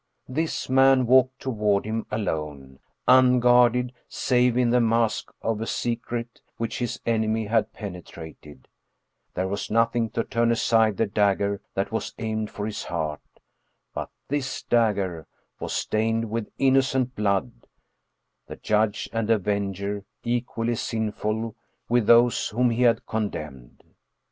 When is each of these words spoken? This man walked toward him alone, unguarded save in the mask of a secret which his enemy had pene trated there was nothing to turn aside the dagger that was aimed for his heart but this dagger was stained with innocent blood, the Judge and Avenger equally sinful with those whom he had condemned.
This 0.27 0.67
man 0.67 1.05
walked 1.05 1.41
toward 1.41 1.85
him 1.85 2.07
alone, 2.09 2.79
unguarded 3.07 3.93
save 4.07 4.57
in 4.57 4.71
the 4.71 4.81
mask 4.81 5.31
of 5.43 5.61
a 5.61 5.67
secret 5.67 6.41
which 6.57 6.79
his 6.79 6.99
enemy 7.05 7.45
had 7.45 7.71
pene 7.71 8.01
trated 8.01 8.61
there 9.35 9.47
was 9.47 9.69
nothing 9.69 10.09
to 10.09 10.23
turn 10.23 10.51
aside 10.51 10.97
the 10.97 11.05
dagger 11.05 11.61
that 11.75 11.91
was 11.91 12.15
aimed 12.17 12.49
for 12.49 12.65
his 12.65 12.85
heart 12.85 13.21
but 13.93 14.09
this 14.27 14.63
dagger 14.63 15.27
was 15.59 15.71
stained 15.71 16.31
with 16.31 16.49
innocent 16.57 17.15
blood, 17.15 17.51
the 18.47 18.55
Judge 18.55 19.07
and 19.13 19.29
Avenger 19.29 20.03
equally 20.23 20.73
sinful 20.77 21.55
with 21.87 22.07
those 22.07 22.47
whom 22.49 22.71
he 22.71 22.81
had 22.81 23.05
condemned. 23.05 23.83